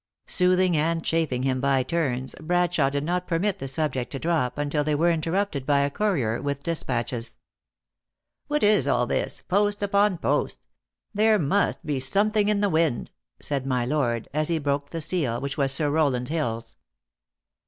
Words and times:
Soothing 0.25 0.75
and 0.75 1.03
chafing 1.05 1.43
him 1.43 1.61
by 1.61 1.83
turns, 1.83 2.33
Bradshawe 2.39 2.89
did 2.89 3.03
not 3.03 3.27
permit 3.27 3.59
the 3.59 3.67
subject 3.67 4.11
to 4.13 4.17
drop 4.17 4.57
until 4.57 4.83
they 4.83 4.95
were 4.95 5.11
interrupted 5.11 5.63
by 5.63 5.81
a 5.81 5.91
courier 5.91 6.41
with 6.41 6.63
de 6.63 6.71
spatches." 6.71 7.37
What 8.47 8.63
is 8.63 8.87
all 8.87 9.05
this! 9.05 9.43
Post 9.43 9.83
upon 9.83 10.17
post! 10.17 10.65
There 11.13 11.37
must 11.37 11.85
be 11.85 11.99
some 11.99 12.31
thing 12.31 12.49
in 12.49 12.61
the 12.61 12.67
wind!" 12.69 13.11
said 13.41 13.67
my 13.67 13.85
lord, 13.85 14.27
as 14.33 14.47
he 14.47 14.57
broke 14.57 14.89
the 14.89 15.01
seal, 15.01 15.39
which 15.39 15.55
was 15.55 15.71
Sir 15.71 15.91
Rowland 15.91 16.29
Hill 16.29 16.55
s. 16.57 16.77